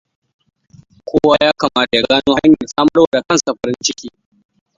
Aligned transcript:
Kowa 1.07 1.35
ya 1.45 1.51
kamata 1.59 1.97
ya 1.97 2.03
gano 2.09 2.31
hanyar 2.43 2.67
samarwa 2.75 3.07
da 3.11 3.21
kansa 3.27 3.53
farin 3.59 3.75
ciki. 3.85 4.09